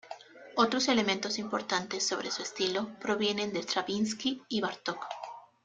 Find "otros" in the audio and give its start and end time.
0.55-0.87